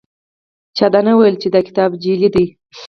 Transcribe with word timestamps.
چا 0.77 0.85
دا 0.93 0.99
نه 1.07 1.13
دي 1.15 1.17
ویلي 1.17 1.37
چې 1.43 1.49
دا 1.55 1.61
کتاب 1.67 1.89
جعلي 2.03 2.29
دی. 2.35 2.45